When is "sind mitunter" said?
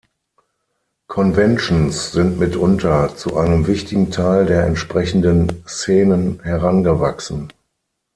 2.11-3.15